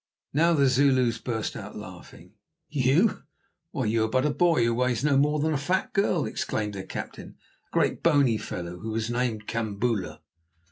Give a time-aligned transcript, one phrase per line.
[0.33, 2.33] Now the Zulus burst out laughing.
[2.69, 3.21] "You!
[3.69, 6.73] Why, you are but a boy who weighs no more than a fat girl," exclaimed
[6.73, 7.35] their captain,
[7.71, 10.21] a great, bony fellow who was named Kambula.